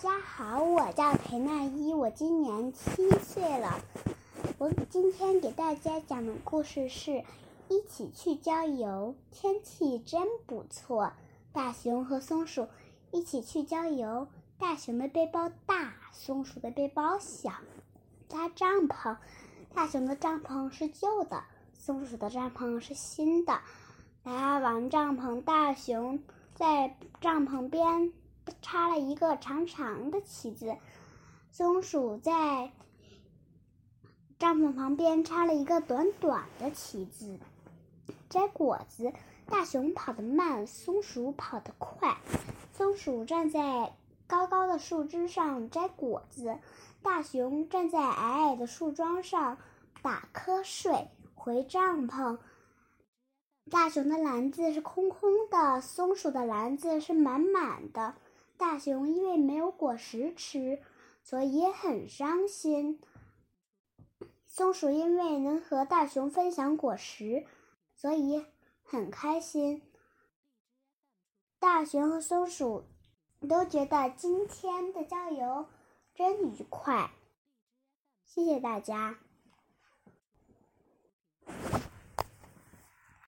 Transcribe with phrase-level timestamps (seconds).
[0.00, 3.80] 大家好，我叫裴娜依，我今年七岁了。
[4.56, 7.10] 我今天给大家讲的故事是
[7.68, 11.10] 《一起去郊游》，天气真不错。
[11.52, 12.68] 大熊和松鼠
[13.10, 17.50] 一起去郊游，大熊的背包大，松鼠的背包小。
[18.28, 19.16] 搭帐篷，
[19.74, 21.42] 大熊的帐篷是旧的，
[21.74, 23.58] 松鼠的帐篷是新的。
[24.22, 26.20] 搭完帐篷，大熊
[26.54, 28.12] 在帐篷边。
[28.70, 30.76] 插了一个长长的旗子，
[31.50, 32.70] 松鼠在
[34.38, 37.38] 帐篷旁边插了一个短短的旗子。
[38.28, 39.14] 摘果子，
[39.46, 42.18] 大熊跑得慢，松鼠跑得快。
[42.74, 43.94] 松鼠站在
[44.26, 46.58] 高高的树枝上摘果子，
[47.00, 49.56] 大熊站在矮矮的树桩上
[50.02, 51.08] 打瞌睡。
[51.34, 52.36] 回帐篷，
[53.70, 58.14] 大熊的篮子是空空的，松鼠的篮子是满满的。
[58.58, 60.82] 大熊因为没有果实吃，
[61.22, 63.00] 所以很伤心。
[64.46, 67.46] 松鼠因为能和大熊分享果实，
[67.94, 68.44] 所以
[68.82, 69.82] 很开心。
[71.60, 72.84] 大熊和松鼠
[73.48, 75.66] 都觉得今天的郊游
[76.14, 77.12] 真愉快。
[78.26, 79.18] 谢谢大家。